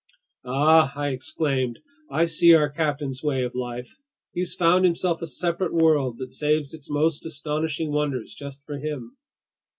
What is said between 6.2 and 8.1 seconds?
saves its most astonishing